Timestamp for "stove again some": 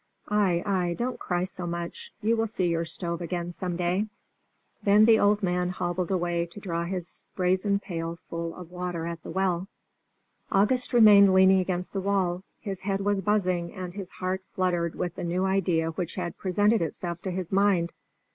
2.85-3.75